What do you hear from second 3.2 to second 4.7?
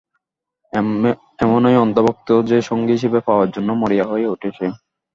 পাওয়ার জন্য মরিয়া হয়ে ওঠে সে।